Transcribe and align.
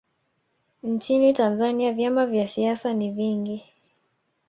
nchini 0.83 1.33
tanzania 1.33 1.93
vyama 1.93 2.25
vya 2.25 2.47
siasa 2.47 2.93
ni 2.93 3.11
vingi 3.11 3.65